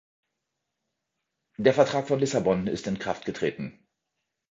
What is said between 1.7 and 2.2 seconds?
Vertrag von